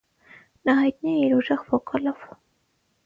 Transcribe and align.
Նա 0.69 0.73
հայտնի 0.79 1.13
է 1.17 1.21
իր 1.27 1.35
ուժեղ 1.41 1.61
վոկալով։ 1.69 2.29